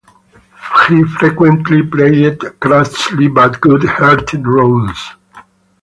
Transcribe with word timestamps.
He 0.87 1.03
frequently 1.19 1.83
played 1.83 2.39
crusty 2.59 3.27
but 3.27 3.61
good-hearted 3.61 4.47
roles. 4.47 5.11